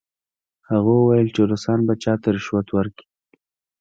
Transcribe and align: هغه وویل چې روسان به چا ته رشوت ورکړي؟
هغه 0.69 0.91
وویل 0.99 1.27
چې 1.35 1.41
روسان 1.51 1.79
به 1.87 1.93
چا 2.03 2.13
ته 2.21 2.27
رشوت 2.35 2.67
ورکړي؟ 2.71 3.07